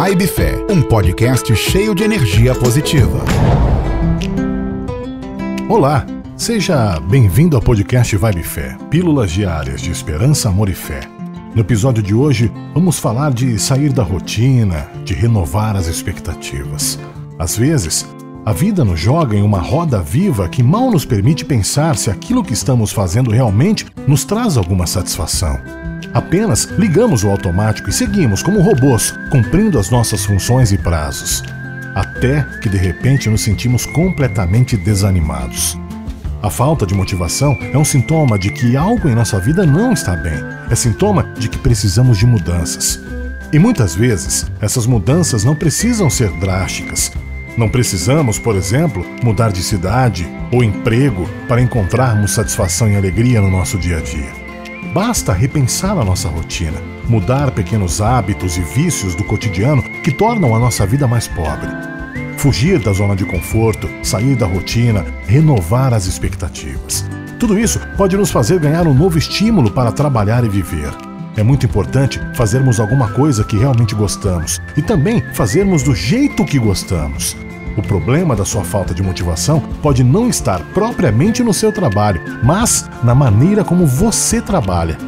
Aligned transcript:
Vibe 0.00 0.28
Fé, 0.28 0.64
um 0.70 0.80
podcast 0.80 1.56
cheio 1.56 1.92
de 1.92 2.04
energia 2.04 2.54
positiva. 2.54 3.18
Olá, 5.68 6.06
seja 6.36 7.00
bem-vindo 7.00 7.56
ao 7.56 7.62
podcast 7.62 8.16
Vibe 8.16 8.44
Fé, 8.44 8.78
pílulas 8.88 9.32
diárias 9.32 9.80
de 9.80 9.90
esperança, 9.90 10.50
amor 10.50 10.68
e 10.68 10.72
fé. 10.72 11.00
No 11.52 11.60
episódio 11.62 12.00
de 12.00 12.14
hoje, 12.14 12.48
vamos 12.72 13.00
falar 13.00 13.32
de 13.32 13.58
sair 13.58 13.92
da 13.92 14.04
rotina, 14.04 14.88
de 15.04 15.14
renovar 15.14 15.74
as 15.74 15.88
expectativas. 15.88 16.96
Às 17.36 17.56
vezes, 17.56 18.08
a 18.46 18.52
vida 18.52 18.84
nos 18.84 19.00
joga 19.00 19.36
em 19.36 19.42
uma 19.42 19.58
roda 19.58 20.00
viva 20.00 20.48
que 20.48 20.62
mal 20.62 20.92
nos 20.92 21.04
permite 21.04 21.44
pensar 21.44 21.96
se 21.96 22.08
aquilo 22.08 22.44
que 22.44 22.52
estamos 22.52 22.92
fazendo 22.92 23.32
realmente 23.32 23.84
nos 24.06 24.24
traz 24.24 24.56
alguma 24.56 24.86
satisfação. 24.86 25.58
Apenas 26.18 26.64
ligamos 26.76 27.22
o 27.22 27.30
automático 27.30 27.88
e 27.88 27.92
seguimos 27.92 28.42
como 28.42 28.60
robôs, 28.60 29.14
cumprindo 29.30 29.78
as 29.78 29.88
nossas 29.88 30.24
funções 30.24 30.72
e 30.72 30.76
prazos. 30.76 31.44
Até 31.94 32.42
que 32.60 32.68
de 32.68 32.76
repente 32.76 33.30
nos 33.30 33.40
sentimos 33.40 33.86
completamente 33.86 34.76
desanimados. 34.76 35.78
A 36.42 36.50
falta 36.50 36.84
de 36.84 36.92
motivação 36.92 37.56
é 37.72 37.78
um 37.78 37.84
sintoma 37.84 38.36
de 38.36 38.50
que 38.50 38.76
algo 38.76 39.08
em 39.08 39.14
nossa 39.14 39.38
vida 39.38 39.64
não 39.64 39.92
está 39.92 40.16
bem. 40.16 40.40
É 40.68 40.74
sintoma 40.74 41.22
de 41.38 41.48
que 41.48 41.56
precisamos 41.56 42.18
de 42.18 42.26
mudanças. 42.26 43.00
E 43.52 43.58
muitas 43.60 43.94
vezes, 43.94 44.44
essas 44.60 44.86
mudanças 44.86 45.44
não 45.44 45.54
precisam 45.54 46.10
ser 46.10 46.32
drásticas. 46.40 47.12
Não 47.56 47.68
precisamos, 47.68 48.40
por 48.40 48.56
exemplo, 48.56 49.06
mudar 49.22 49.52
de 49.52 49.62
cidade 49.62 50.28
ou 50.50 50.64
emprego 50.64 51.30
para 51.46 51.62
encontrarmos 51.62 52.32
satisfação 52.32 52.90
e 52.90 52.96
alegria 52.96 53.40
no 53.40 53.48
nosso 53.48 53.78
dia 53.78 53.98
a 53.98 54.00
dia. 54.00 54.37
Basta 54.92 55.32
repensar 55.32 55.98
a 55.98 56.04
nossa 56.04 56.28
rotina, 56.28 56.80
mudar 57.08 57.50
pequenos 57.50 58.00
hábitos 58.00 58.56
e 58.56 58.60
vícios 58.60 59.14
do 59.14 59.24
cotidiano 59.24 59.82
que 60.02 60.10
tornam 60.10 60.54
a 60.54 60.58
nossa 60.58 60.86
vida 60.86 61.06
mais 61.06 61.28
pobre. 61.28 61.68
Fugir 62.36 62.78
da 62.78 62.92
zona 62.92 63.16
de 63.16 63.24
conforto, 63.24 63.88
sair 64.02 64.36
da 64.36 64.46
rotina, 64.46 65.04
renovar 65.26 65.92
as 65.92 66.06
expectativas. 66.06 67.04
Tudo 67.38 67.58
isso 67.58 67.80
pode 67.96 68.16
nos 68.16 68.30
fazer 68.30 68.58
ganhar 68.58 68.86
um 68.86 68.94
novo 68.94 69.18
estímulo 69.18 69.70
para 69.70 69.92
trabalhar 69.92 70.44
e 70.44 70.48
viver. 70.48 70.90
É 71.36 71.42
muito 71.42 71.66
importante 71.66 72.20
fazermos 72.34 72.80
alguma 72.80 73.10
coisa 73.10 73.44
que 73.44 73.56
realmente 73.56 73.94
gostamos 73.94 74.60
e 74.76 74.82
também 74.82 75.22
fazermos 75.34 75.82
do 75.82 75.94
jeito 75.94 76.44
que 76.44 76.58
gostamos. 76.58 77.36
O 77.78 77.82
problema 77.82 78.34
da 78.34 78.44
sua 78.44 78.64
falta 78.64 78.92
de 78.92 79.04
motivação 79.04 79.60
pode 79.80 80.02
não 80.02 80.28
estar 80.28 80.60
propriamente 80.74 81.44
no 81.44 81.54
seu 81.54 81.70
trabalho, 81.70 82.20
mas 82.42 82.90
na 83.04 83.14
maneira 83.14 83.62
como 83.62 83.86
você 83.86 84.42
trabalha. 84.42 84.98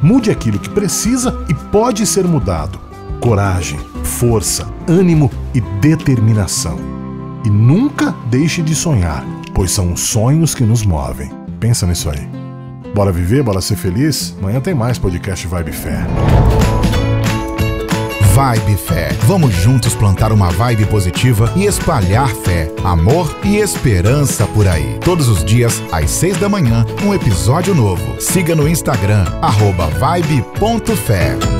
Mude 0.00 0.30
aquilo 0.30 0.60
que 0.60 0.70
precisa 0.70 1.44
e 1.48 1.54
pode 1.54 2.06
ser 2.06 2.24
mudado. 2.24 2.78
Coragem, 3.20 3.80
força, 4.04 4.64
ânimo 4.88 5.28
e 5.52 5.60
determinação. 5.80 6.78
E 7.44 7.50
nunca 7.50 8.14
deixe 8.30 8.62
de 8.62 8.76
sonhar, 8.76 9.24
pois 9.52 9.72
são 9.72 9.92
os 9.92 10.00
sonhos 10.00 10.54
que 10.54 10.62
nos 10.62 10.84
movem. 10.84 11.32
Pensa 11.58 11.84
nisso 11.84 12.08
aí. 12.08 12.28
Bora 12.94 13.10
viver, 13.10 13.42
bora 13.42 13.60
ser 13.60 13.74
feliz? 13.74 14.36
Amanhã 14.38 14.60
tem 14.60 14.72
mais 14.72 14.98
podcast 14.98 15.48
Vibe 15.48 15.72
Fé. 15.72 16.06
Vibe 18.40 18.74
Fé. 18.74 19.10
Vamos 19.26 19.52
juntos 19.52 19.94
plantar 19.94 20.32
uma 20.32 20.48
vibe 20.48 20.86
positiva 20.86 21.52
e 21.54 21.66
espalhar 21.66 22.26
fé, 22.36 22.72
amor 22.82 23.36
e 23.44 23.58
esperança 23.58 24.46
por 24.46 24.66
aí. 24.66 24.98
Todos 25.04 25.28
os 25.28 25.44
dias, 25.44 25.82
às 25.92 26.08
seis 26.10 26.38
da 26.38 26.48
manhã, 26.48 26.86
um 27.04 27.12
episódio 27.12 27.74
novo. 27.74 28.18
Siga 28.18 28.56
no 28.56 28.66
Instagram, 28.66 29.24
arroba 29.42 29.88
vibe.fé. 29.88 31.59